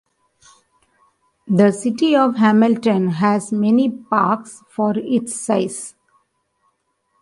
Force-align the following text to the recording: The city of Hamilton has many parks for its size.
The 1.47 1.71
city 1.71 2.15
of 2.15 2.37
Hamilton 2.37 3.09
has 3.09 3.51
many 3.51 3.87
parks 3.91 4.63
for 4.67 4.93
its 4.97 5.39
size. 5.39 5.93